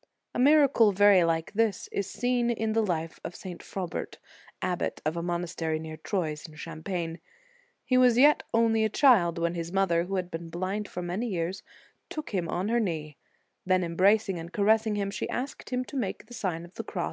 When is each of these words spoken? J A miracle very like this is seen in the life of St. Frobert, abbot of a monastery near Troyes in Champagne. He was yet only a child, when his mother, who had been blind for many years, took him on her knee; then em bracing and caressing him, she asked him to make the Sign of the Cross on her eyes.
J 0.00 0.04
A 0.36 0.38
miracle 0.38 0.92
very 0.92 1.24
like 1.24 1.54
this 1.54 1.88
is 1.90 2.08
seen 2.08 2.50
in 2.50 2.72
the 2.72 2.84
life 2.86 3.18
of 3.24 3.34
St. 3.34 3.60
Frobert, 3.60 4.18
abbot 4.62 5.02
of 5.04 5.16
a 5.16 5.24
monastery 5.24 5.80
near 5.80 5.96
Troyes 5.96 6.46
in 6.46 6.54
Champagne. 6.54 7.18
He 7.84 7.98
was 7.98 8.16
yet 8.16 8.44
only 8.54 8.84
a 8.84 8.88
child, 8.90 9.38
when 9.40 9.54
his 9.56 9.72
mother, 9.72 10.04
who 10.04 10.14
had 10.14 10.30
been 10.30 10.50
blind 10.50 10.86
for 10.88 11.02
many 11.02 11.26
years, 11.26 11.64
took 12.10 12.30
him 12.30 12.48
on 12.48 12.68
her 12.68 12.78
knee; 12.78 13.16
then 13.66 13.82
em 13.82 13.96
bracing 13.96 14.38
and 14.38 14.52
caressing 14.52 14.94
him, 14.94 15.10
she 15.10 15.28
asked 15.30 15.70
him 15.70 15.84
to 15.86 15.96
make 15.96 16.26
the 16.26 16.32
Sign 16.32 16.64
of 16.64 16.74
the 16.74 16.84
Cross 16.84 16.94
on 16.98 17.00
her 17.00 17.06
eyes. 17.06 17.06